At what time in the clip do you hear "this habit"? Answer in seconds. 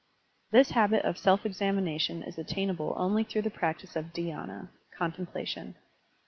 0.49-1.05